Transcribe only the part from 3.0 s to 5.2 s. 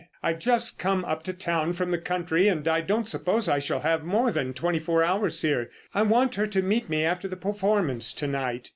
suppose I shall have more than twenty four